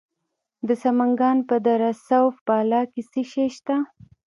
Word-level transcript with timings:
د 0.67 0.69
سمنګان 0.83 1.37
په 1.49 1.55
دره 1.65 1.91
صوف 2.07 2.35
بالا 2.47 2.81
کې 2.91 3.01
څه 3.11 3.21
شی 3.31 3.47
شته؟ 3.55 3.75